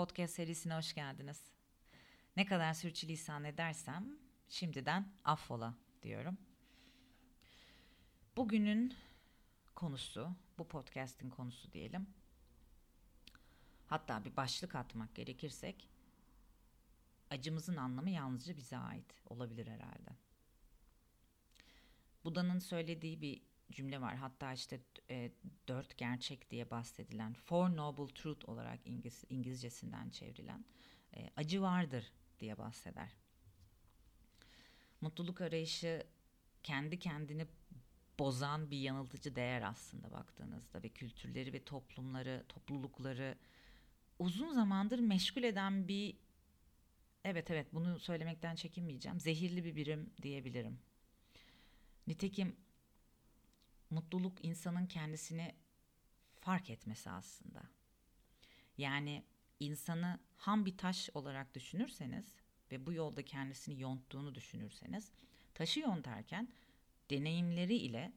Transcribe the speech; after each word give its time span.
podcast 0.00 0.34
serisine 0.34 0.74
hoş 0.74 0.94
geldiniz. 0.94 1.42
Ne 2.36 2.46
kadar 2.46 2.74
sürçülisan 2.74 3.44
edersem 3.44 4.18
şimdiden 4.48 5.12
affola 5.24 5.74
diyorum. 6.02 6.38
Bugünün 8.36 8.94
konusu, 9.74 10.30
bu 10.58 10.68
podcast'in 10.68 11.30
konusu 11.30 11.72
diyelim. 11.72 12.06
Hatta 13.86 14.24
bir 14.24 14.36
başlık 14.36 14.74
atmak 14.74 15.14
gerekirsek 15.14 15.88
acımızın 17.30 17.76
anlamı 17.76 18.10
yalnızca 18.10 18.56
bize 18.56 18.76
ait 18.76 19.14
olabilir 19.26 19.66
herhalde. 19.66 20.10
Buda'nın 22.24 22.58
söylediği 22.58 23.20
bir 23.20 23.42
cümle 23.70 24.00
var. 24.00 24.16
Hatta 24.16 24.52
işte 24.52 24.80
e, 25.10 25.30
dört 25.68 25.98
gerçek 25.98 26.50
diye 26.50 26.70
bahsedilen 26.70 27.32
Four 27.32 27.76
Noble 27.76 28.14
Truth 28.14 28.48
olarak 28.48 28.80
İngiliz, 28.84 29.24
İngilizcesinden 29.28 30.10
çevrilen 30.10 30.64
e, 31.16 31.30
acı 31.36 31.62
vardır 31.62 32.12
diye 32.40 32.58
bahseder. 32.58 33.16
Mutluluk 35.00 35.40
arayışı 35.40 36.06
kendi 36.62 36.98
kendini 36.98 37.46
bozan 38.18 38.70
bir 38.70 38.78
yanıltıcı 38.78 39.36
değer 39.36 39.62
aslında 39.62 40.10
baktığınızda 40.10 40.82
ve 40.82 40.88
kültürleri 40.88 41.52
ve 41.52 41.64
toplumları, 41.64 42.44
toplulukları 42.48 43.38
uzun 44.18 44.52
zamandır 44.52 44.98
meşgul 44.98 45.42
eden 45.42 45.88
bir 45.88 46.16
evet 47.24 47.50
evet 47.50 47.74
bunu 47.74 47.98
söylemekten 47.98 48.54
çekinmeyeceğim. 48.54 49.20
Zehirli 49.20 49.64
bir 49.64 49.76
birim 49.76 50.10
diyebilirim. 50.22 50.78
Nitekim 52.06 52.56
mutluluk 53.90 54.44
insanın 54.44 54.86
kendisini 54.86 55.54
fark 56.40 56.70
etmesi 56.70 57.10
aslında. 57.10 57.62
Yani 58.78 59.24
insanı 59.60 60.18
ham 60.36 60.66
bir 60.66 60.78
taş 60.78 61.10
olarak 61.14 61.54
düşünürseniz 61.54 62.36
ve 62.72 62.86
bu 62.86 62.92
yolda 62.92 63.24
kendisini 63.24 63.80
yonttuğunu 63.80 64.34
düşünürseniz 64.34 65.12
taşı 65.54 65.80
yontarken 65.80 66.48
deneyimleri 67.10 67.76
ile 67.76 68.12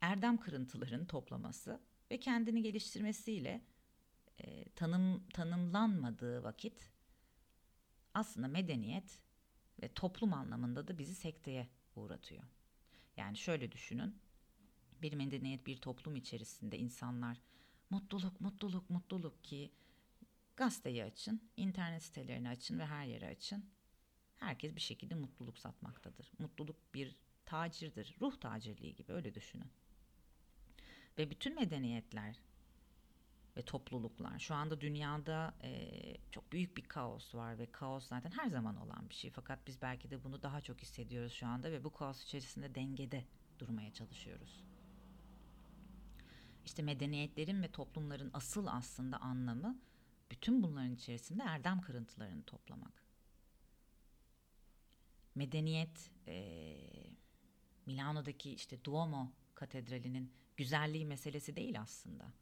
erdem 0.00 0.36
kırıntıların 0.36 1.06
toplaması 1.06 1.80
ve 2.10 2.20
kendini 2.20 2.62
geliştirmesiyle 2.62 3.64
e, 4.38 4.64
tanım 4.68 5.28
tanımlanmadığı 5.28 6.42
vakit 6.42 6.90
aslında 8.14 8.48
medeniyet 8.48 9.18
ve 9.82 9.88
toplum 9.88 10.32
anlamında 10.32 10.88
da 10.88 10.98
bizi 10.98 11.14
sekteye 11.14 11.68
uğratıyor. 11.96 12.42
Yani 13.16 13.36
şöyle 13.36 13.72
düşünün 13.72 14.18
bir 15.02 15.12
medeniyet 15.12 15.66
bir 15.66 15.76
toplum 15.76 16.16
içerisinde 16.16 16.78
insanlar 16.78 17.40
mutluluk 17.90 18.40
mutluluk 18.40 18.90
mutluluk 18.90 19.44
ki 19.44 19.70
gazeteyi 20.56 21.04
açın, 21.04 21.50
internet 21.56 22.02
sitelerini 22.02 22.48
açın 22.48 22.78
ve 22.78 22.86
her 22.86 23.06
yere 23.06 23.28
açın. 23.28 23.64
Herkes 24.36 24.76
bir 24.76 24.80
şekilde 24.80 25.14
mutluluk 25.14 25.58
satmaktadır. 25.58 26.32
Mutluluk 26.38 26.94
bir 26.94 27.16
tacirdir. 27.46 28.16
Ruh 28.20 28.36
tacirliği 28.36 28.94
gibi 28.94 29.12
öyle 29.12 29.34
düşünün. 29.34 29.70
Ve 31.18 31.30
bütün 31.30 31.54
medeniyetler 31.54 32.36
ve 33.56 33.62
topluluklar 33.62 34.38
şu 34.38 34.54
anda 34.54 34.80
dünyada 34.80 35.54
e, 35.62 35.90
çok 36.30 36.52
büyük 36.52 36.76
bir 36.76 36.82
kaos 36.82 37.34
var 37.34 37.58
ve 37.58 37.66
kaos 37.72 38.08
zaten 38.08 38.30
her 38.30 38.48
zaman 38.48 38.76
olan 38.76 39.08
bir 39.08 39.14
şey. 39.14 39.30
Fakat 39.30 39.66
biz 39.66 39.82
belki 39.82 40.10
de 40.10 40.24
bunu 40.24 40.42
daha 40.42 40.60
çok 40.60 40.82
hissediyoruz 40.82 41.32
şu 41.32 41.46
anda 41.46 41.72
ve 41.72 41.84
bu 41.84 41.92
kaos 41.92 42.24
içerisinde 42.24 42.74
dengede 42.74 43.24
durmaya 43.58 43.92
çalışıyoruz. 43.92 44.65
İşte 46.66 46.82
medeniyetlerin 46.82 47.62
ve 47.62 47.68
toplumların 47.68 48.30
asıl 48.32 48.66
aslında 48.66 49.20
anlamı 49.20 49.78
bütün 50.30 50.62
bunların 50.62 50.94
içerisinde 50.94 51.42
erdem 51.42 51.80
kırıntılarını 51.80 52.42
toplamak. 52.42 53.02
Medeniyet 55.34 56.10
e, 56.26 56.76
Milano'daki 57.86 58.52
işte 58.52 58.84
Duomo 58.84 59.32
katedralinin 59.54 60.32
güzelliği 60.56 61.06
meselesi 61.06 61.56
değil 61.56 61.80
aslında. 61.80 62.32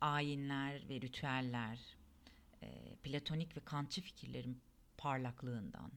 Ayinler 0.00 0.88
ve 0.88 1.00
ritüeller, 1.00 1.96
e, 2.62 2.96
platonik 3.02 3.56
ve 3.56 3.60
kantçı 3.60 4.02
fikirlerin 4.02 4.60
parlaklığından, 4.96 5.92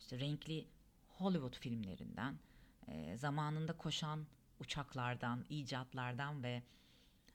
işte 0.00 0.20
renkli 0.20 0.66
Hollywood 1.08 1.58
filmlerinden, 1.58 2.38
e, 2.88 3.16
zamanında 3.16 3.76
koşan 3.76 4.26
uçaklardan, 4.64 5.44
icatlardan 5.48 6.42
ve 6.42 6.62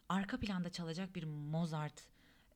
arka 0.10 0.40
planda 0.40 0.72
çalacak 0.72 1.16
bir 1.16 1.24
Mozart 1.24 2.08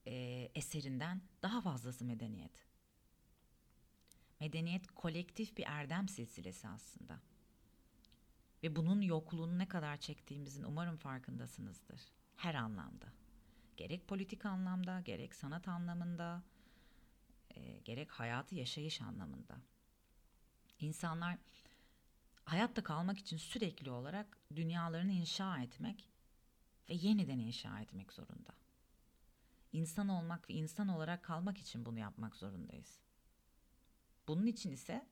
e, 0.08 0.14
eserinden 0.56 1.22
daha 1.42 1.62
fazlası 1.62 2.06
medeniyet. 2.06 2.66
Medeniyet 4.40 4.88
kolektif 4.92 5.58
bir 5.58 5.64
erdem 5.68 6.08
silsilesi 6.08 6.68
aslında. 6.68 7.20
Ve 8.64 8.76
bunun 8.76 9.02
yokluğunu 9.02 9.58
ne 9.60 9.68
kadar 9.68 9.98
çektiğimizin 9.98 10.64
umarım 10.64 10.98
farkındasınızdır. 10.98 12.02
Her 12.36 12.56
anlamda. 12.56 13.14
Gerek 13.78 14.08
politik 14.08 14.46
anlamda, 14.46 15.00
gerek 15.00 15.36
sanat 15.36 15.68
anlamında, 15.68 16.44
e, 17.56 17.80
gerek 17.80 18.12
hayatı 18.12 18.56
yaşayış 18.56 19.02
anlamında. 19.02 19.58
İnsanlar 20.80 21.38
hayatta 22.46 22.84
kalmak 22.84 23.18
için 23.18 23.38
sürekli 23.38 23.92
olarak 23.92 24.38
dünyalarını 24.56 25.12
inşa 25.12 25.62
etmek 25.62 26.10
ve 26.90 26.94
yeniden 26.94 27.40
inşa 27.40 27.80
etmek 27.80 28.14
zorunda. 28.14 28.54
İnsan 29.72 30.10
olmak 30.10 30.50
ve 30.50 30.54
insan 30.54 30.88
olarak 30.88 31.24
kalmak 31.24 31.58
için 31.58 31.86
bunu 31.86 32.00
yapmak 32.00 32.36
zorundayız. 32.36 33.00
Bunun 34.28 34.46
için 34.46 34.72
ise 34.72 35.08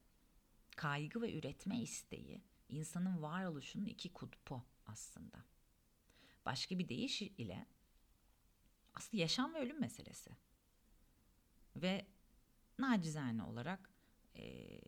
kaygı 0.76 1.22
ve 1.22 1.34
üretme 1.34 1.82
isteği 1.82 2.42
insanın 2.70 3.22
varoluşunun 3.22 3.86
iki 3.86 4.14
kutbu 4.14 4.64
aslında. 4.86 5.46
Başka 6.46 6.80
bir 6.80 6.90
deyiş 6.90 7.22
ile 7.22 7.66
aslında 8.94 9.22
yaşam 9.22 9.54
ve 9.54 9.60
ölüm 9.60 9.80
meselesi. 9.80 10.38
Ve 11.76 12.06
nacizane 12.80 13.44
olarak 13.44 13.90
e, 14.36 14.80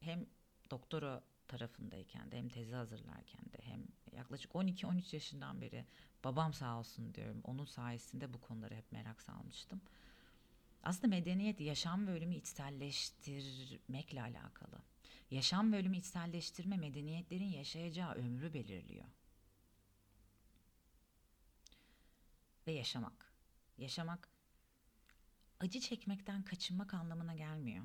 hem 0.00 0.26
doktora 0.70 1.24
tarafındayken 1.50 2.30
de 2.30 2.38
hem 2.38 2.48
tezi 2.48 2.74
hazırlarken 2.74 3.44
de 3.44 3.58
hem 3.62 3.84
yaklaşık 4.12 4.52
12-13 4.52 5.14
yaşından 5.14 5.60
beri 5.60 5.84
babam 6.24 6.52
sağ 6.52 6.78
olsun 6.78 7.14
diyorum. 7.14 7.40
Onun 7.44 7.64
sayesinde 7.64 8.32
bu 8.32 8.40
konuları 8.40 8.74
hep 8.74 8.92
merak 8.92 9.22
salmıştım. 9.22 9.80
Aslında 10.82 11.08
medeniyet 11.08 11.60
yaşam 11.60 12.06
ve 12.06 12.10
ölümü 12.10 12.34
içselleştirmekle 12.34 14.22
alakalı. 14.22 14.78
Yaşam 15.30 15.72
ve 15.72 15.76
ölümü 15.76 15.96
içselleştirme 15.96 16.76
medeniyetlerin 16.76 17.48
yaşayacağı 17.48 18.14
ömrü 18.14 18.54
belirliyor. 18.54 19.06
Ve 22.66 22.72
yaşamak. 22.72 23.32
Yaşamak 23.78 24.28
acı 25.60 25.80
çekmekten 25.80 26.42
kaçınmak 26.42 26.94
anlamına 26.94 27.34
gelmiyor. 27.34 27.84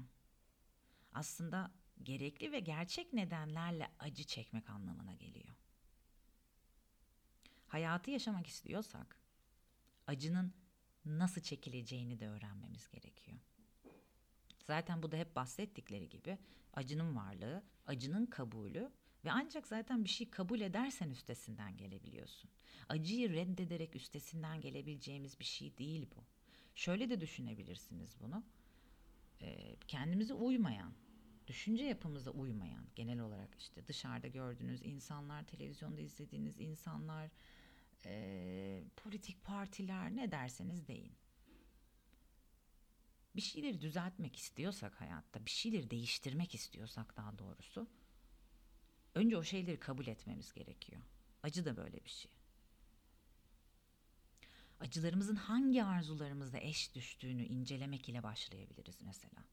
Aslında 1.14 1.72
gerekli 2.04 2.52
ve 2.52 2.60
gerçek 2.60 3.14
nedenlerle 3.14 3.92
acı 4.00 4.24
çekmek 4.24 4.70
anlamına 4.70 5.14
geliyor. 5.14 5.56
Hayatı 7.68 8.12
yaşamak 8.12 8.48
istiyorsak 8.48 9.20
acının 10.08 10.54
nasıl 11.06 11.42
çekileceğini 11.42 12.20
de 12.20 12.28
öğrenmemiz 12.28 12.88
gerekiyor. 12.90 13.38
Zaten 14.64 15.04
bu 15.04 15.12
da 15.12 15.18
hep 15.18 15.36
bahsettikleri 15.36 16.10
gibi 16.10 16.38
acının 16.74 17.16
varlığı, 17.16 17.64
acının 17.88 18.26
kabulü 18.26 18.92
ve 19.26 19.32
ancak 19.32 19.68
zaten 19.68 20.04
bir 20.04 20.10
şey 20.10 20.30
kabul 20.30 20.62
edersen 20.62 21.10
üstesinden 21.10 21.78
gelebiliyorsun. 21.78 22.50
Acıyı 22.90 23.30
reddederek 23.34 23.96
üstesinden 23.96 24.62
gelebileceğimiz 24.62 25.40
bir 25.40 25.46
şey 25.46 25.78
değil 25.78 26.08
bu. 26.16 26.24
Şöyle 26.76 27.10
de 27.10 27.22
düşünebilirsiniz 27.22 28.16
bunu. 28.20 28.44
kendimize 29.88 30.34
uymayan, 30.34 30.94
düşünce 31.48 31.84
yapımıza 31.84 32.32
uymayan 32.32 32.88
genel 32.96 33.20
olarak 33.20 33.56
işte 33.58 33.88
dışarıda 33.88 34.28
gördüğünüz 34.28 34.82
insanlar, 34.82 35.44
televizyonda 35.44 36.02
izlediğiniz 36.02 36.60
insanlar, 36.60 37.32
e, 38.06 38.84
politik 38.96 39.44
partiler 39.44 40.16
ne 40.16 40.32
derseniz 40.32 40.88
deyin. 40.88 41.14
Bir 43.36 43.42
şeyleri 43.42 43.82
düzeltmek 43.82 44.36
istiyorsak 44.36 45.02
hayatta, 45.02 45.46
bir 45.46 45.52
şeyleri 45.52 45.90
değiştirmek 45.90 46.56
istiyorsak 46.56 47.18
daha 47.18 47.38
doğrusu 47.38 47.88
önce 49.16 49.38
o 49.38 49.44
şeyleri 49.44 49.80
kabul 49.80 50.08
etmemiz 50.08 50.54
gerekiyor. 50.54 51.02
Acı 51.44 51.66
da 51.66 51.78
böyle 51.78 52.04
bir 52.04 52.10
şey. 52.10 52.32
Acılarımızın 54.80 55.36
hangi 55.36 55.84
arzularımızla 55.84 56.60
eş 56.60 56.96
düştüğünü 56.96 57.44
incelemek 57.46 58.10
ile 58.10 58.24
başlayabiliriz 58.24 59.02
mesela 59.02 59.44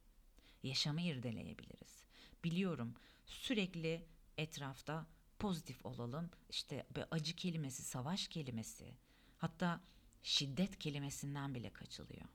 yaşamı 0.62 1.00
irdeleyebiliriz. 1.00 2.02
Biliyorum 2.44 2.94
sürekli 3.26 4.06
etrafta 4.36 5.06
pozitif 5.38 5.86
olalım. 5.86 6.30
İşte 6.50 6.86
acı 7.10 7.36
kelimesi, 7.36 7.82
savaş 7.82 8.28
kelimesi, 8.28 8.94
hatta 9.38 9.80
şiddet 10.22 10.78
kelimesinden 10.78 11.54
bile 11.54 11.72
kaçılıyor. 11.72 12.26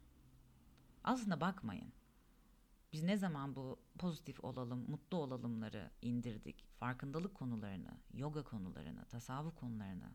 Aslında 1.03 1.41
bakmayın. 1.41 1.93
Biz 2.93 3.03
ne 3.03 3.17
zaman 3.17 3.55
bu 3.55 3.79
pozitif 3.99 4.43
olalım, 4.43 4.89
mutlu 4.89 5.17
olalımları 5.17 5.91
indirdik, 6.01 6.65
farkındalık 6.79 7.35
konularını, 7.35 7.97
yoga 8.13 8.43
konularını, 8.43 9.05
tasavvuf 9.05 9.55
konularını 9.55 10.11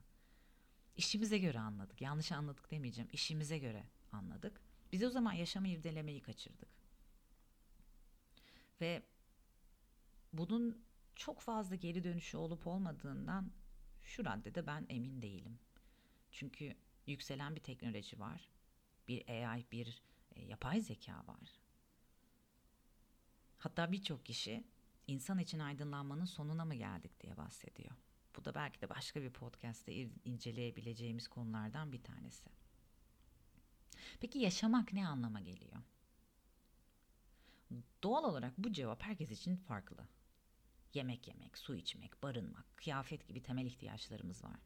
işimize 0.96 1.38
göre 1.38 1.58
anladık. 1.58 2.00
Yanlış 2.00 2.32
anladık 2.32 2.70
demeyeceğim. 2.70 3.10
İşimize 3.12 3.58
göre 3.58 3.84
anladık. 4.12 4.60
Biz 4.92 5.02
o 5.02 5.10
zaman 5.10 5.32
yaşamı 5.32 5.68
irdelemeyi 5.68 6.20
kaçırdık. 6.20 6.68
Ve 8.82 9.02
bunun 10.32 10.84
çok 11.14 11.40
fazla 11.40 11.74
geri 11.76 12.04
dönüşü 12.04 12.36
olup 12.36 12.66
olmadığından 12.66 13.52
şu 14.02 14.24
raddede 14.24 14.66
ben 14.66 14.86
emin 14.88 15.22
değilim. 15.22 15.58
Çünkü 16.32 16.76
yükselen 17.06 17.56
bir 17.56 17.60
teknoloji 17.60 18.18
var. 18.20 18.48
Bir 19.08 19.28
AI, 19.28 19.64
bir 19.72 20.02
e, 20.34 20.42
yapay 20.42 20.80
zeka 20.80 21.26
var. 21.26 21.60
Hatta 23.58 23.92
birçok 23.92 24.26
kişi 24.26 24.64
insan 25.06 25.38
için 25.38 25.58
aydınlanmanın 25.58 26.24
sonuna 26.24 26.64
mı 26.64 26.74
geldik 26.74 27.20
diye 27.20 27.36
bahsediyor. 27.36 27.94
Bu 28.36 28.44
da 28.44 28.54
belki 28.54 28.80
de 28.80 28.88
başka 28.88 29.22
bir 29.22 29.30
podcast'te 29.30 29.92
inceleyebileceğimiz 30.24 31.28
konulardan 31.28 31.92
bir 31.92 32.02
tanesi. 32.02 32.50
Peki 34.20 34.38
yaşamak 34.38 34.92
ne 34.92 35.08
anlama 35.08 35.40
geliyor? 35.40 35.82
Doğal 38.02 38.24
olarak 38.24 38.58
bu 38.58 38.72
cevap 38.72 39.02
herkes 39.02 39.30
için 39.30 39.56
farklı. 39.56 40.08
Yemek 40.94 41.28
yemek, 41.28 41.58
su 41.58 41.74
içmek, 41.74 42.22
barınmak, 42.22 42.76
kıyafet 42.76 43.28
gibi 43.28 43.42
temel 43.42 43.66
ihtiyaçlarımız 43.66 44.44
var. 44.44 44.60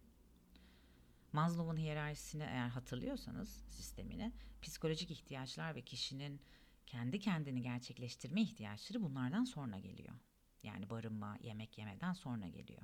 Maslow'un 1.33 1.77
hiyerarşisini 1.77 2.43
eğer 2.43 2.69
hatırlıyorsanız 2.69 3.49
sistemini, 3.49 4.33
psikolojik 4.62 5.11
ihtiyaçlar 5.11 5.75
ve 5.75 5.83
kişinin 5.83 6.41
kendi 6.87 7.19
kendini 7.19 7.62
gerçekleştirme 7.62 8.43
ihtiyaçları 8.43 9.03
bunlardan 9.03 9.44
sonra 9.44 9.79
geliyor. 9.79 10.15
Yani 10.62 10.91
barınma, 10.91 11.38
yemek 11.43 11.79
yemeden 11.79 12.12
sonra 12.12 12.49
geliyor. 12.49 12.83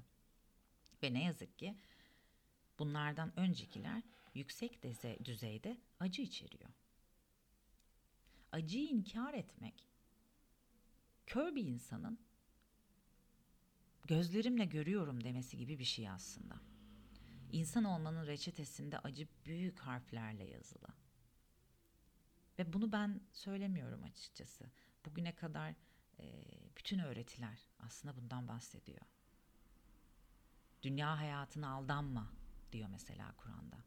Ve 1.02 1.14
ne 1.14 1.24
yazık 1.24 1.58
ki 1.58 1.76
bunlardan 2.78 3.38
öncekiler 3.38 4.02
yüksek 4.34 4.82
düzeyde 5.24 5.80
acı 6.00 6.22
içeriyor. 6.22 6.70
Acıyı 8.52 8.88
inkar 8.88 9.34
etmek 9.34 9.91
kör 11.32 11.54
bir 11.54 11.64
insanın 11.64 12.18
gözlerimle 14.06 14.64
görüyorum 14.64 15.24
demesi 15.24 15.56
gibi 15.56 15.78
bir 15.78 15.84
şey 15.84 16.08
aslında. 16.08 16.60
İnsan 17.52 17.84
olmanın 17.84 18.26
reçetesinde 18.26 18.98
acı 18.98 19.28
büyük 19.46 19.78
harflerle 19.78 20.44
yazılı. 20.44 20.88
Ve 22.58 22.72
bunu 22.72 22.92
ben 22.92 23.20
söylemiyorum 23.32 24.02
açıkçası. 24.02 24.64
Bugüne 25.06 25.34
kadar 25.34 25.74
e, 26.20 26.44
bütün 26.76 26.98
öğretiler 26.98 27.58
aslında 27.78 28.16
bundan 28.16 28.48
bahsediyor. 28.48 29.06
Dünya 30.82 31.18
hayatına 31.18 31.68
aldanma 31.68 32.32
diyor 32.72 32.88
mesela 32.88 33.34
Kur'an'da. 33.36 33.84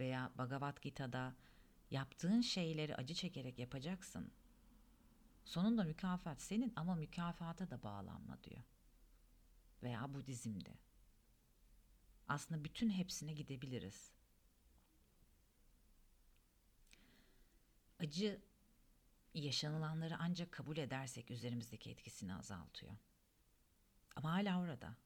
Veya 0.00 0.32
Bhagavad 0.38 0.82
Gita'da 0.82 1.34
yaptığın 1.90 2.40
şeyleri 2.40 2.96
acı 2.96 3.14
çekerek 3.14 3.58
yapacaksın. 3.58 4.32
Sonunda 5.44 5.84
mükafat 5.84 6.42
senin 6.42 6.72
ama 6.76 6.94
mükafata 6.94 7.70
da 7.70 7.82
bağlanma 7.82 8.42
diyor. 8.44 8.62
Veya 9.82 10.14
Budizm'de. 10.14 10.74
Aslında 12.28 12.64
bütün 12.64 12.90
hepsine 12.90 13.32
gidebiliriz. 13.32 14.12
Acı 17.98 18.40
yaşanılanları 19.34 20.16
ancak 20.18 20.52
kabul 20.52 20.76
edersek 20.76 21.30
üzerimizdeki 21.30 21.90
etkisini 21.90 22.34
azaltıyor. 22.34 22.92
Ama 24.16 24.32
hala 24.32 24.60
orada. 24.60 24.96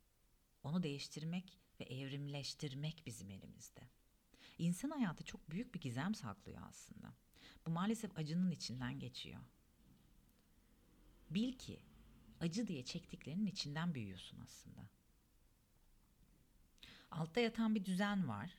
Onu 0.62 0.83
değiştirmek 0.83 1.59
ve 1.81 1.85
evrimleştirmek 1.85 3.03
bizim 3.06 3.31
elimizde. 3.31 3.81
İnsan 4.59 4.91
hayatı 4.91 5.25
çok 5.25 5.50
büyük 5.50 5.75
bir 5.75 5.81
gizem 5.81 6.15
saklıyor 6.15 6.62
aslında. 6.69 7.15
Bu 7.67 7.71
maalesef 7.71 8.19
acının 8.19 8.50
içinden 8.50 8.99
geçiyor. 8.99 9.41
Bil 11.31 11.52
ki 11.52 11.81
acı 12.40 12.67
diye 12.67 12.84
çektiklerinin 12.84 13.46
içinden 13.46 13.94
büyüyorsun 13.94 14.40
aslında. 14.40 14.88
Altta 17.11 17.40
yatan 17.40 17.75
bir 17.75 17.84
düzen 17.84 18.28
var. 18.28 18.50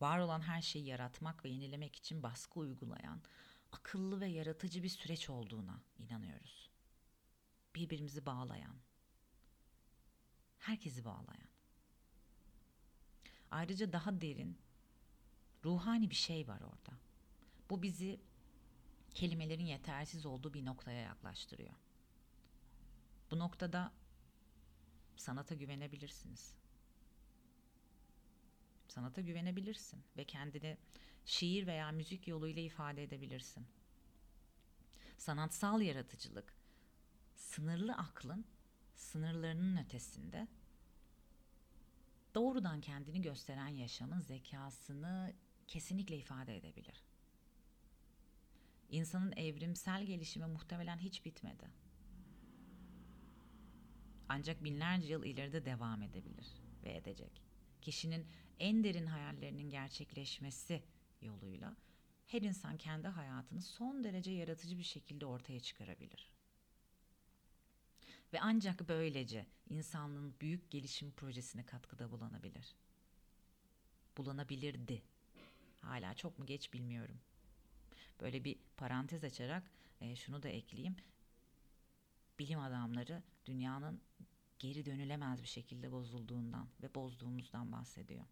Var 0.00 0.18
olan 0.18 0.40
her 0.40 0.62
şeyi 0.62 0.86
yaratmak 0.86 1.44
ve 1.44 1.48
yenilemek 1.48 1.96
için 1.96 2.22
baskı 2.22 2.60
uygulayan, 2.60 3.22
akıllı 3.72 4.20
ve 4.20 4.26
yaratıcı 4.26 4.82
bir 4.82 4.88
süreç 4.88 5.30
olduğuna 5.30 5.82
inanıyoruz. 5.98 6.70
Birbirimizi 7.74 8.26
bağlayan, 8.26 8.76
herkesi 10.58 11.04
bağlayan. 11.04 11.48
Ayrıca 13.50 13.92
daha 13.92 14.20
derin, 14.20 14.58
ruhani 15.64 16.10
bir 16.10 16.14
şey 16.14 16.48
var 16.48 16.60
orada. 16.60 16.98
Bu 17.70 17.82
bizi 17.82 18.20
kelimelerin 19.18 19.66
yetersiz 19.66 20.26
olduğu 20.26 20.54
bir 20.54 20.64
noktaya 20.64 21.00
yaklaştırıyor. 21.00 21.74
Bu 23.30 23.38
noktada 23.38 23.92
sanata 25.16 25.54
güvenebilirsiniz. 25.54 26.54
Sanata 28.88 29.20
güvenebilirsin 29.20 30.04
ve 30.16 30.24
kendini 30.24 30.76
şiir 31.24 31.66
veya 31.66 31.92
müzik 31.92 32.28
yoluyla 32.28 32.62
ifade 32.62 33.02
edebilirsin. 33.02 33.66
Sanatsal 35.16 35.80
yaratıcılık 35.80 36.54
sınırlı 37.34 37.94
aklın 37.94 38.44
sınırlarının 38.94 39.76
ötesinde 39.76 40.48
doğrudan 42.34 42.80
kendini 42.80 43.22
gösteren 43.22 43.68
yaşamın 43.68 44.20
zekasını 44.20 45.32
kesinlikle 45.66 46.18
ifade 46.18 46.56
edebilir. 46.56 47.07
İnsanın 48.88 49.32
evrimsel 49.32 50.04
gelişimi 50.04 50.46
muhtemelen 50.46 50.98
hiç 50.98 51.24
bitmedi. 51.24 51.70
Ancak 54.28 54.64
binlerce 54.64 55.12
yıl 55.12 55.24
ileride 55.24 55.64
devam 55.64 56.02
edebilir 56.02 56.46
ve 56.84 56.94
edecek. 56.96 57.42
Kişinin 57.80 58.26
en 58.58 58.84
derin 58.84 59.06
hayallerinin 59.06 59.70
gerçekleşmesi 59.70 60.82
yoluyla 61.22 61.76
her 62.26 62.42
insan 62.42 62.76
kendi 62.76 63.08
hayatını 63.08 63.62
son 63.62 64.04
derece 64.04 64.30
yaratıcı 64.30 64.78
bir 64.78 64.82
şekilde 64.82 65.26
ortaya 65.26 65.60
çıkarabilir. 65.60 66.32
Ve 68.32 68.40
ancak 68.40 68.88
böylece 68.88 69.46
insanlığın 69.70 70.34
büyük 70.40 70.70
gelişim 70.70 71.12
projesine 71.12 71.66
katkıda 71.66 72.10
bulunabilir. 72.10 72.74
Bulanabilirdi. 74.16 75.02
Hala 75.80 76.14
çok 76.14 76.38
mu 76.38 76.46
geç 76.46 76.72
bilmiyorum. 76.72 77.20
Böyle 78.20 78.44
bir 78.44 78.56
parantez 78.76 79.24
açarak 79.24 79.70
e, 80.00 80.16
şunu 80.16 80.42
da 80.42 80.48
ekleyeyim. 80.48 80.96
Bilim 82.38 82.60
adamları 82.60 83.22
dünyanın 83.46 84.00
geri 84.58 84.86
dönülemez 84.86 85.42
bir 85.42 85.48
şekilde 85.48 85.92
bozulduğundan 85.92 86.68
ve 86.82 86.94
bozduğumuzdan 86.94 87.72
bahsediyor. 87.72 88.24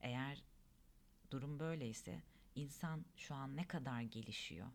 Eğer 0.00 0.42
durum 1.30 1.58
böyleyse 1.58 2.22
insan 2.54 3.04
şu 3.16 3.34
an 3.34 3.56
ne 3.56 3.68
kadar 3.68 4.00
gelişiyor? 4.00 4.66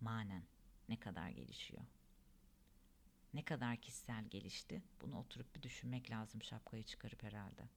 Manen 0.00 0.42
ne 0.88 1.00
kadar 1.00 1.28
gelişiyor? 1.28 1.82
Ne 3.34 3.44
kadar 3.44 3.76
kişisel 3.76 4.24
gelişti? 4.24 4.82
Bunu 5.00 5.18
oturup 5.18 5.56
bir 5.56 5.62
düşünmek 5.62 6.10
lazım 6.10 6.42
şapkayı 6.42 6.84
çıkarıp 6.84 7.22
herhalde. 7.22 7.68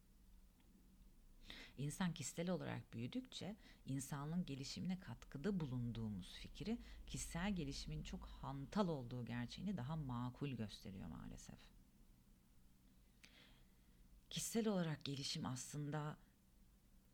İnsan 1.80 2.14
kişisel 2.14 2.50
olarak 2.50 2.94
büyüdükçe 2.94 3.56
insanlığın 3.86 4.46
gelişimine 4.46 5.00
katkıda 5.00 5.60
bulunduğumuz 5.60 6.34
fikri 6.34 6.78
kişisel 7.08 7.56
gelişimin 7.56 8.04
çok 8.04 8.26
hantal 8.26 8.88
olduğu 8.88 9.26
gerçeğini 9.26 9.78
daha 9.78 9.96
makul 9.96 10.50
gösteriyor 10.50 11.08
maalesef. 11.08 11.60
Kişisel 14.30 14.68
olarak 14.68 15.06
gelişim 15.06 15.46
aslında 15.46 16.18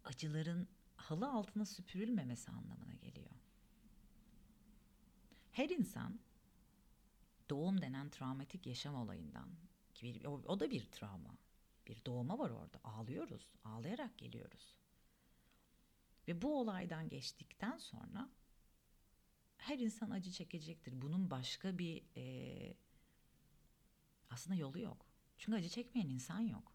acıların 0.04 0.68
halı 0.96 1.32
altına 1.32 1.66
süpürülmemesi 1.66 2.52
anlamına 2.52 2.94
geliyor. 2.94 3.32
Her 5.52 5.70
insan 5.70 6.20
doğum 7.50 7.82
denen 7.82 8.10
travmatik 8.10 8.68
yaşam 8.68 8.96
olayından 8.96 9.50
ki 9.94 10.16
bir, 10.16 10.26
o, 10.26 10.42
o 10.48 10.60
da 10.60 10.72
bir 10.72 10.86
travma 10.86 11.38
bir 11.88 12.06
doğma 12.06 12.40
var 12.40 12.50
orada. 12.50 12.80
Ağlıyoruz. 12.84 13.54
Ağlayarak 13.64 14.18
geliyoruz. 14.18 14.76
Ve 16.28 16.42
bu 16.42 16.60
olaydan 16.60 17.10
geçtikten 17.10 17.78
sonra 17.78 18.30
her 19.58 19.80
insan 19.80 20.10
acı 20.10 20.32
çekecektir. 20.32 21.02
Bunun 21.02 21.32
başka 21.32 21.78
bir 21.78 22.04
e, 22.18 22.74
aslında 24.30 24.56
yolu 24.56 24.80
yok. 24.80 25.06
Çünkü 25.38 25.58
acı 25.58 25.70
çekmeyen 25.70 26.10
insan 26.10 26.40
yok. 26.40 26.72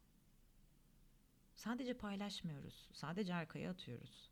Sadece 1.54 1.94
paylaşmıyoruz. 1.94 2.88
Sadece 2.92 3.34
arkaya 3.34 3.70
atıyoruz. 3.70 4.30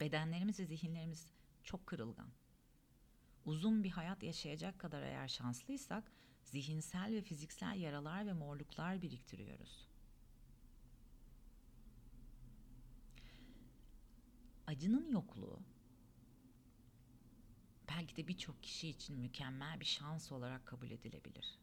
Bedenlerimiz 0.00 0.60
ve 0.60 0.64
zihinlerimiz 0.66 1.32
çok 1.64 1.86
kırılgan. 1.86 2.30
Uzun 3.44 3.84
bir 3.84 3.90
hayat 3.90 4.22
yaşayacak 4.22 4.78
kadar 4.78 5.02
eğer 5.02 5.28
şanslıysak 5.28 6.12
zihinsel 6.50 7.12
ve 7.12 7.22
fiziksel 7.22 7.80
yaralar 7.80 8.26
ve 8.26 8.32
morluklar 8.32 9.02
biriktiriyoruz. 9.02 9.88
Acının 14.66 15.10
yokluğu 15.10 15.60
belki 17.88 18.16
de 18.16 18.28
birçok 18.28 18.62
kişi 18.62 18.88
için 18.88 19.18
mükemmel 19.18 19.80
bir 19.80 19.84
şans 19.84 20.32
olarak 20.32 20.66
kabul 20.66 20.90
edilebilir. 20.90 21.58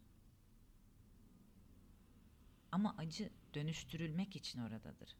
Ama 2.71 2.95
acı 2.97 3.29
dönüştürülmek 3.53 4.35
için 4.35 4.59
oradadır. 4.59 5.15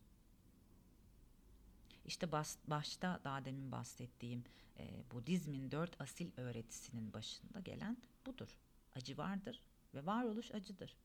İşte 2.06 2.32
bas, 2.32 2.58
başta 2.68 3.22
daha 3.24 3.46
demin 3.46 3.72
bahsettiğim 3.72 4.44
e, 4.78 5.12
Budizmin 5.12 5.72
dört 5.72 6.02
asil 6.02 6.32
öğretisinin 6.38 7.14
başında 7.14 7.60
gelen 7.60 7.98
budur. 8.26 8.65
Acı 8.96 9.18
vardır 9.18 9.62
ve 9.94 10.06
varoluş 10.06 10.52
acıdır. 10.52 10.98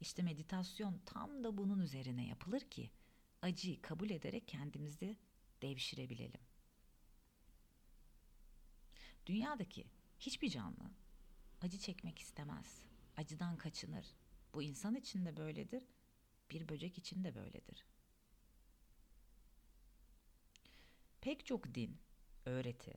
İşte 0.00 0.22
meditasyon 0.22 1.00
tam 1.06 1.44
da 1.44 1.58
bunun 1.58 1.78
üzerine 1.78 2.26
yapılır 2.26 2.60
ki 2.60 2.90
acıyı 3.42 3.82
kabul 3.82 4.10
ederek 4.10 4.48
kendimizi 4.48 5.16
devşirebilelim. 5.62 6.40
Dünyadaki 9.26 9.86
hiçbir 10.18 10.50
canlı 10.50 10.90
acı 11.60 11.78
çekmek 11.78 12.18
istemez. 12.18 12.82
Acıdan 13.16 13.56
kaçınır. 13.56 14.06
Bu 14.54 14.62
insan 14.62 14.94
için 14.94 15.26
de 15.26 15.36
böyledir. 15.36 15.84
Bir 16.50 16.68
böcek 16.68 16.98
için 16.98 17.24
de 17.24 17.34
böyledir. 17.34 17.86
Pek 21.20 21.46
çok 21.46 21.74
din, 21.74 21.98
öğreti, 22.44 22.94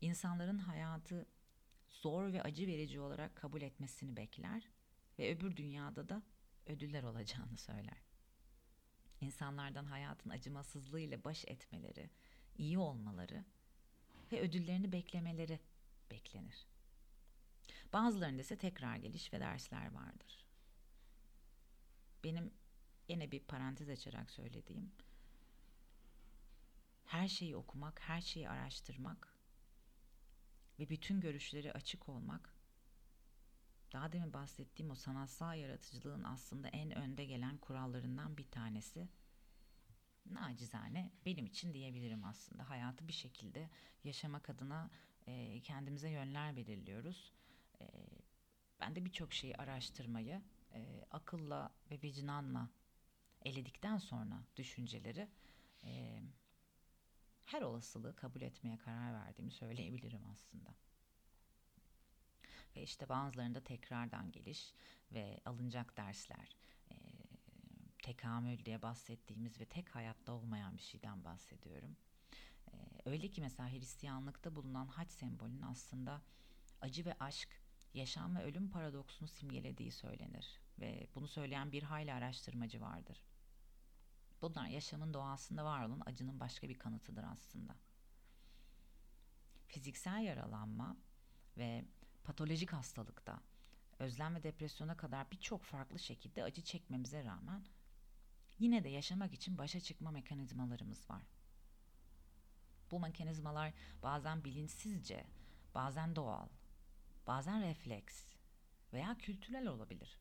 insanların 0.00 0.58
hayatı 0.58 1.26
zor 1.88 2.32
ve 2.32 2.42
acı 2.42 2.66
verici 2.66 3.00
olarak 3.00 3.36
kabul 3.36 3.62
etmesini 3.62 4.16
bekler 4.16 4.68
ve 5.18 5.36
öbür 5.36 5.56
dünyada 5.56 6.08
da 6.08 6.22
ödüller 6.66 7.02
olacağını 7.02 7.56
söyler. 7.58 8.02
İnsanlardan 9.20 9.84
hayatın 9.84 10.30
acımasızlığıyla 10.30 11.24
baş 11.24 11.44
etmeleri, 11.48 12.10
iyi 12.58 12.78
olmaları 12.78 13.44
ve 14.32 14.40
ödüllerini 14.40 14.92
beklemeleri 14.92 15.60
beklenir. 16.10 16.66
Bazılarında 17.92 18.40
ise 18.40 18.58
tekrar 18.58 18.96
geliş 18.96 19.32
ve 19.32 19.40
dersler 19.40 19.92
vardır. 19.92 20.46
Benim 22.24 22.54
yine 23.08 23.30
bir 23.30 23.40
parantez 23.40 23.88
açarak 23.88 24.30
söylediğim 24.30 24.92
her 27.06 27.28
şeyi 27.28 27.56
okumak, 27.56 28.00
her 28.00 28.20
şeyi 28.20 28.48
araştırmak 28.48 29.35
ve 30.78 30.88
bütün 30.88 31.20
görüşleri 31.20 31.72
açık 31.72 32.08
olmak 32.08 32.56
daha 33.92 34.12
demin 34.12 34.32
bahsettiğim 34.32 34.90
o 34.90 34.94
sanatsal 34.94 35.58
yaratıcılığın 35.58 36.24
aslında 36.24 36.68
en 36.68 36.90
önde 36.90 37.24
gelen 37.24 37.58
kurallarından 37.58 38.36
bir 38.36 38.50
tanesi. 38.50 39.08
Nacizane 40.26 41.12
benim 41.26 41.46
için 41.46 41.74
diyebilirim 41.74 42.24
aslında. 42.24 42.70
Hayatı 42.70 43.08
bir 43.08 43.12
şekilde 43.12 43.70
yaşamak 44.04 44.50
adına 44.50 44.90
e, 45.26 45.60
kendimize 45.60 46.10
yönler 46.10 46.56
belirliyoruz. 46.56 47.32
E, 47.80 47.86
ben 48.80 48.96
de 48.96 49.04
birçok 49.04 49.32
şeyi 49.32 49.56
araştırmayı 49.56 50.42
e, 50.74 51.04
akılla 51.10 51.74
ve 51.90 52.02
vicdanla 52.02 52.70
eledikten 53.44 53.98
sonra 53.98 54.44
düşünceleri 54.56 55.28
e, 55.84 56.22
her 57.46 57.62
olasılığı 57.62 58.16
kabul 58.16 58.40
etmeye 58.40 58.76
karar 58.76 59.12
verdiğimi 59.12 59.50
söyleyebilirim 59.50 60.26
aslında. 60.32 60.74
Ve 62.76 62.82
işte 62.82 63.08
bazılarında 63.08 63.64
tekrardan 63.64 64.32
geliş 64.32 64.74
ve 65.12 65.40
alınacak 65.44 65.96
dersler, 65.96 66.56
e, 66.90 66.94
tekamül 68.02 68.64
diye 68.64 68.82
bahsettiğimiz 68.82 69.60
ve 69.60 69.64
tek 69.64 69.94
hayatta 69.94 70.32
olmayan 70.32 70.76
bir 70.76 70.82
şeyden 70.82 71.24
bahsediyorum. 71.24 71.96
E, 72.72 72.72
öyle 73.04 73.28
ki 73.28 73.40
mesela 73.40 73.72
Hristiyanlıkta 73.72 74.56
bulunan 74.56 74.86
haç 74.86 75.10
sembolünün 75.10 75.62
aslında 75.62 76.22
acı 76.80 77.04
ve 77.04 77.14
aşk, 77.20 77.62
yaşam 77.94 78.36
ve 78.36 78.42
ölüm 78.42 78.70
paradoksunu 78.70 79.28
simgelediği 79.28 79.92
söylenir. 79.92 80.60
Ve 80.78 81.06
bunu 81.14 81.28
söyleyen 81.28 81.72
bir 81.72 81.82
hayli 81.82 82.12
araştırmacı 82.12 82.80
vardır. 82.80 83.24
Bunlar 84.42 84.66
yaşamın 84.66 85.14
doğasında 85.14 85.64
var 85.64 85.84
olan 85.84 86.02
acının 86.06 86.40
başka 86.40 86.68
bir 86.68 86.78
kanıtıdır 86.78 87.24
aslında. 87.24 87.76
Fiziksel 89.68 90.22
yaralanma 90.22 90.96
ve 91.56 91.84
patolojik 92.24 92.72
hastalıkta, 92.72 93.40
özlem 93.98 94.34
ve 94.34 94.42
depresyona 94.42 94.96
kadar 94.96 95.30
birçok 95.30 95.62
farklı 95.62 95.98
şekilde 95.98 96.44
acı 96.44 96.62
çekmemize 96.62 97.24
rağmen 97.24 97.64
yine 98.58 98.84
de 98.84 98.88
yaşamak 98.88 99.34
için 99.34 99.58
başa 99.58 99.80
çıkma 99.80 100.10
mekanizmalarımız 100.10 101.10
var. 101.10 101.22
Bu 102.90 103.00
mekanizmalar 103.00 103.72
bazen 104.02 104.44
bilinçsizce, 104.44 105.26
bazen 105.74 106.16
doğal, 106.16 106.48
bazen 107.26 107.62
refleks 107.62 108.34
veya 108.92 109.18
kültürel 109.18 109.66
olabilir. 109.66 110.18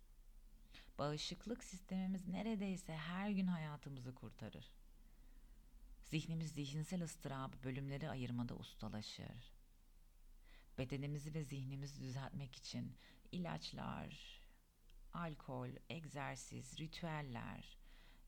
Bağışıklık 0.97 1.63
sistemimiz 1.63 2.27
neredeyse 2.27 2.97
her 2.97 3.29
gün 3.29 3.47
hayatımızı 3.47 4.15
kurtarır. 4.15 4.71
Zihnimiz 6.03 6.51
zihinsel 6.51 7.03
ıstırabı 7.03 7.63
bölümleri 7.63 8.09
ayırmada 8.09 8.55
ustalaşır. 8.55 9.53
Bedenimizi 10.77 11.33
ve 11.33 11.43
zihnimizi 11.43 12.01
düzeltmek 12.01 12.55
için 12.55 12.97
ilaçlar, 13.31 14.41
alkol, 15.13 15.69
egzersiz, 15.89 16.79
ritüeller 16.79 17.77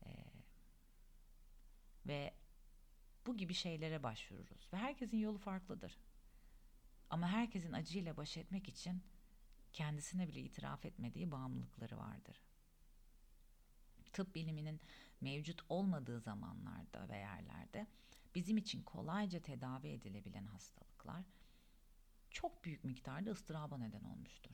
e, 0.06 0.10
ve 2.06 2.34
bu 3.26 3.36
gibi 3.36 3.54
şeylere 3.54 4.02
başvururuz. 4.02 4.68
Ve 4.72 4.76
herkesin 4.76 5.18
yolu 5.18 5.38
farklıdır. 5.38 5.98
Ama 7.10 7.28
herkesin 7.28 7.72
acıyla 7.72 8.16
baş 8.16 8.36
etmek 8.36 8.68
için 8.68 9.02
kendisine 9.72 10.28
bile 10.28 10.40
itiraf 10.40 10.84
etmediği 10.84 11.30
bağımlılıkları 11.30 11.98
vardır 11.98 12.47
tıp 14.12 14.34
biliminin 14.34 14.80
mevcut 15.20 15.62
olmadığı 15.68 16.20
zamanlarda 16.20 17.08
ve 17.08 17.16
yerlerde 17.16 17.86
bizim 18.34 18.56
için 18.56 18.82
kolayca 18.82 19.40
tedavi 19.42 19.88
edilebilen 19.88 20.46
hastalıklar 20.46 21.24
çok 22.30 22.64
büyük 22.64 22.84
miktarda 22.84 23.30
ıstıraba 23.30 23.78
neden 23.78 24.04
olmuştur. 24.04 24.50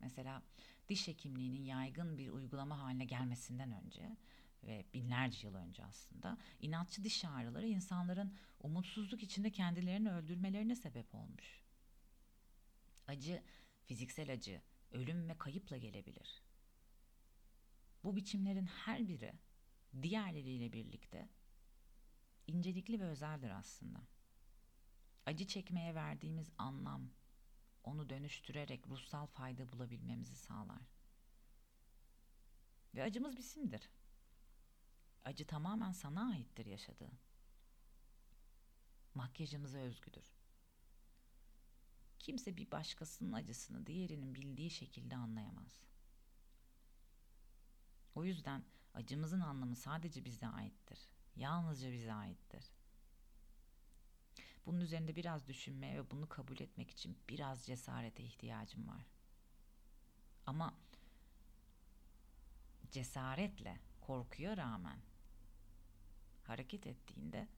Mesela 0.00 0.42
diş 0.88 1.08
hekimliğinin 1.08 1.64
yaygın 1.64 2.18
bir 2.18 2.30
uygulama 2.30 2.82
haline 2.82 3.04
gelmesinden 3.04 3.72
önce 3.72 4.16
ve 4.62 4.84
binlerce 4.94 5.46
yıl 5.46 5.54
önce 5.54 5.84
aslında 5.84 6.38
inatçı 6.60 7.04
diş 7.04 7.24
ağrıları 7.24 7.66
insanların 7.66 8.34
umutsuzluk 8.60 9.22
içinde 9.22 9.50
kendilerini 9.50 10.12
öldürmelerine 10.12 10.76
sebep 10.76 11.14
olmuş. 11.14 11.62
Acı, 13.06 13.42
fiziksel 13.86 14.32
acı, 14.32 14.62
ölüm 14.90 15.28
ve 15.28 15.38
kayıpla 15.38 15.76
gelebilir. 15.76 16.42
Bu 18.06 18.16
biçimlerin 18.16 18.66
her 18.66 19.08
biri 19.08 19.32
diğerleriyle 20.02 20.72
birlikte 20.72 21.28
incelikli 22.46 23.00
ve 23.00 23.04
özeldir 23.04 23.50
aslında. 23.50 23.98
Acı 25.26 25.46
çekmeye 25.46 25.94
verdiğimiz 25.94 26.50
anlam 26.58 27.10
onu 27.84 28.08
dönüştürerek 28.08 28.88
ruhsal 28.88 29.26
fayda 29.26 29.72
bulabilmemizi 29.72 30.36
sağlar. 30.36 30.82
Ve 32.94 33.02
acımız 33.02 33.36
bizimdir. 33.36 33.90
Acı 35.24 35.46
tamamen 35.46 35.92
sana 35.92 36.30
aittir 36.30 36.66
yaşadığı. 36.66 37.12
Makyajımıza 39.14 39.78
özgüdür. 39.78 40.36
Kimse 42.18 42.56
bir 42.56 42.70
başkasının 42.70 43.32
acısını 43.32 43.86
diğerinin 43.86 44.34
bildiği 44.34 44.70
şekilde 44.70 45.16
anlayamaz. 45.16 45.95
O 48.16 48.24
yüzden 48.24 48.64
acımızın 48.94 49.40
anlamı 49.40 49.76
sadece 49.76 50.24
bize 50.24 50.46
aittir. 50.46 50.98
Yalnızca 51.36 51.92
bize 51.92 52.12
aittir. 52.12 52.64
Bunun 54.66 54.80
üzerinde 54.80 55.16
biraz 55.16 55.48
düşünmeye 55.48 55.98
ve 55.98 56.10
bunu 56.10 56.28
kabul 56.28 56.60
etmek 56.60 56.90
için 56.90 57.18
biraz 57.28 57.66
cesarete 57.66 58.22
ihtiyacım 58.22 58.88
var. 58.88 59.06
Ama 60.46 60.74
cesaretle, 62.90 63.80
korkuya 64.00 64.56
rağmen 64.56 65.00
hareket 66.42 66.86
ettiğinde 66.86 67.48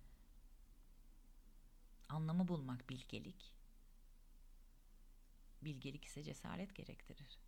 anlamı 2.09 2.49
bulmak 2.49 2.89
bilgelik, 2.89 3.55
bilgelik 5.63 6.05
ise 6.05 6.23
cesaret 6.23 6.75
gerektirir. 6.75 7.48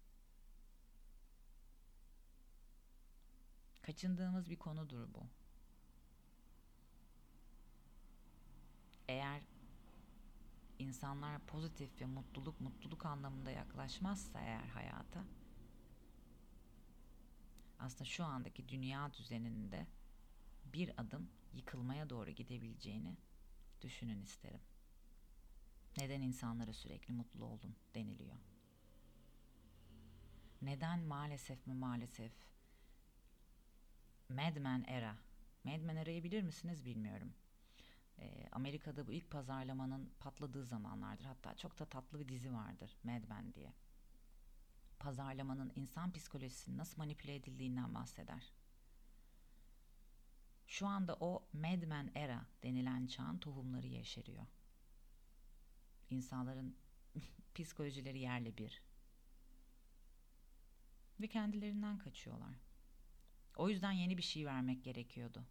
Kaçındığımız 3.83 4.51
bir 4.51 4.57
konudur 4.57 5.15
bu. 5.15 5.27
Eğer 9.09 9.43
insanlar 10.79 11.41
pozitif 11.47 12.01
ve 12.01 12.07
mutluluk 12.07 12.61
mutluluk 12.61 13.07
anlamında 13.07 13.51
yaklaşmazsa 13.51 14.41
eğer 14.41 14.67
hayata 14.67 15.25
aslında 17.81 18.05
şu 18.05 18.25
andaki 18.25 18.69
dünya 18.69 19.13
düzeninde 19.15 19.87
bir 20.65 21.01
adım 21.01 21.31
yıkılmaya 21.53 22.11
doğru 22.11 22.31
gidebileceğini 22.31 23.17
düşünün 23.81 24.23
isterim. 24.23 24.61
Neden 25.99 26.21
insanlara 26.21 26.73
sürekli 26.73 27.13
mutlu 27.13 27.45
olun 27.45 27.77
deniliyor? 27.95 28.37
Neden 30.63 31.01
maalesef 31.01 31.67
mi 31.67 31.75
maalesef 31.75 32.33
Mad 34.31 34.57
Men 34.57 34.85
era. 34.89 35.17
Mad 35.65 35.81
Men 35.81 35.97
era'yı 35.97 36.25
bilir 36.25 36.43
misiniz 36.43 36.85
bilmiyorum. 36.85 37.35
Ee, 38.19 38.49
Amerika'da 38.53 39.07
bu 39.07 39.13
ilk 39.13 39.31
pazarlamanın 39.31 40.13
patladığı 40.21 40.65
zamanlardır. 40.65 41.25
Hatta 41.25 41.57
çok 41.57 41.79
da 41.79 41.87
tatlı 41.87 42.19
bir 42.19 42.29
dizi 42.29 42.53
vardır 42.53 42.97
Mad 43.05 43.29
Men 43.29 43.55
diye. 43.55 43.75
Pazarlamanın 44.99 45.73
insan 45.75 46.13
psikolojisini 46.13 46.77
nasıl 46.77 46.99
manipüle 46.99 47.35
edildiğinden 47.35 47.95
bahseder. 47.95 48.53
Şu 50.67 50.87
anda 50.87 51.17
o 51.21 51.49
Mad 51.53 51.83
Men 51.83 52.11
era 52.15 52.47
denilen 52.63 53.07
çağın 53.07 53.39
tohumları 53.39 53.87
yeşeriyor. 53.87 54.47
İnsanların 56.11 56.77
psikolojileri 57.55 58.19
yerle 58.19 58.59
bir. 58.59 58.83
Ve 61.21 61.29
kendilerinden 61.29 61.99
kaçıyorlar. 61.99 62.70
O 63.57 63.69
yüzden 63.69 63.93
yeni 63.93 64.19
bir 64.19 64.23
şey 64.23 64.47
vermek 64.47 64.85
gerekiyordu. 64.85 65.45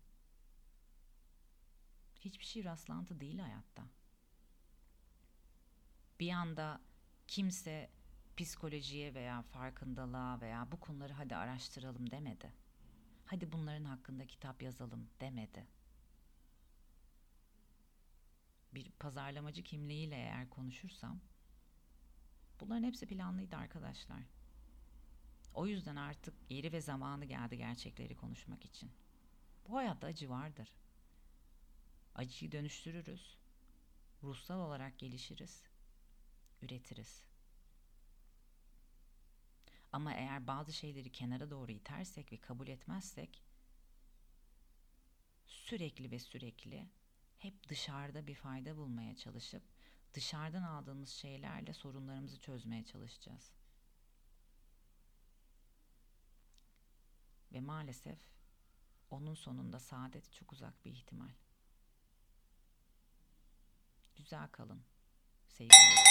Hiçbir 2.19 2.45
şey 2.45 2.63
rastlantı 2.63 3.19
değil 3.19 3.39
hayatta. 3.39 3.83
Bir 6.19 6.31
anda 6.31 6.81
kimse 7.27 7.89
psikolojiye 8.37 9.13
veya 9.13 9.41
farkındalığa 9.41 10.41
veya 10.41 10.71
bu 10.71 10.79
konuları 10.79 11.13
hadi 11.13 11.35
araştıralım 11.35 12.11
demedi. 12.11 12.53
Hadi 13.25 13.51
bunların 13.51 13.85
hakkında 13.85 14.27
kitap 14.27 14.61
yazalım 14.61 15.09
demedi. 15.21 15.67
Bir 18.73 18.91
pazarlamacı 18.91 19.63
kimliğiyle 19.63 20.15
eğer 20.15 20.49
konuşursam 20.49 21.19
bunların 22.59 22.83
hepsi 22.83 23.07
planlıydı 23.07 23.55
arkadaşlar. 23.55 24.38
O 25.53 25.67
yüzden 25.67 25.95
artık 25.95 26.33
yeri 26.49 26.71
ve 26.71 26.81
zamanı 26.81 27.25
geldi 27.25 27.57
gerçekleri 27.57 28.15
konuşmak 28.15 28.65
için. 28.65 28.91
Bu 29.67 29.75
hayatta 29.75 30.07
acı 30.07 30.29
vardır. 30.29 30.73
Acıyı 32.15 32.51
dönüştürürüz. 32.51 33.37
Ruhsal 34.23 34.59
olarak 34.59 34.99
gelişiriz. 34.99 35.63
Üretiriz. 36.61 37.23
Ama 39.91 40.13
eğer 40.13 40.47
bazı 40.47 40.73
şeyleri 40.73 41.11
kenara 41.11 41.49
doğru 41.49 41.71
itersek 41.71 42.31
ve 42.31 42.37
kabul 42.37 42.67
etmezsek 42.67 43.43
sürekli 45.45 46.11
ve 46.11 46.19
sürekli 46.19 46.89
hep 47.37 47.69
dışarıda 47.69 48.27
bir 48.27 48.35
fayda 48.35 48.77
bulmaya 48.77 49.15
çalışıp 49.15 49.63
dışarıdan 50.13 50.63
aldığımız 50.63 51.09
şeylerle 51.09 51.73
sorunlarımızı 51.73 52.39
çözmeye 52.39 52.85
çalışacağız. 52.85 53.58
Ve 57.53 57.59
maalesef 57.59 58.19
onun 59.09 59.33
sonunda 59.33 59.79
saadet 59.79 60.33
çok 60.33 60.53
uzak 60.53 60.85
bir 60.85 60.91
ihtimal. 60.91 61.31
Güzel 64.15 64.47
kalın. 64.47 64.83
Sevgiyle. 65.47 66.09